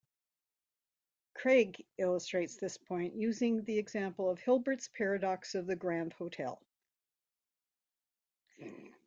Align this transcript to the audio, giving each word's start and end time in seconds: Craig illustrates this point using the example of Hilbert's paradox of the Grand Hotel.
Craig 1.35 1.85
illustrates 1.99 2.55
this 2.57 2.75
point 2.75 3.13
using 3.13 3.63
the 3.65 3.77
example 3.77 4.31
of 4.31 4.39
Hilbert's 4.39 4.87
paradox 4.87 5.53
of 5.53 5.67
the 5.67 5.75
Grand 5.75 6.13
Hotel. 6.13 6.59